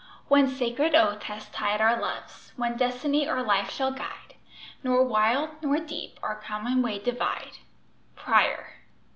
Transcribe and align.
"One 0.29 0.47
sacred 0.47 0.95
oath 0.95 1.21
has 1.25 1.47
tied 1.49 1.79
Our 1.79 2.01
loves; 2.01 2.53
one 2.55 2.75
destiny 2.75 3.29
our 3.29 3.43
life 3.43 3.69
shall 3.69 3.91
guide, 3.91 4.33
Nor 4.83 5.03
wild, 5.03 5.51
nor 5.61 5.77
deep, 5.77 6.17
our 6.23 6.41
common 6.41 6.81
way 6.81 6.97
divide." 6.97 7.59
Prior. 8.15 8.77